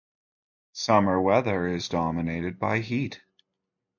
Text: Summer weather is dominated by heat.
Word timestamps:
Summer 0.73 1.21
weather 1.21 1.67
is 1.67 1.87
dominated 1.87 2.57
by 2.57 2.79
heat. 2.79 3.21